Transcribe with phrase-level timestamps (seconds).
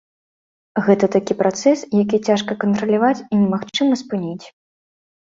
[0.87, 4.45] Гэта такі працэс, які цяжка кантраляваць, і немагчыма спыніць.